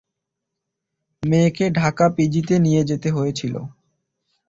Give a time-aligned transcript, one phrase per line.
[1.23, 3.55] মেয়েকে ঢাকা পিজিতে নিয়ে যেতে হয়েছিল।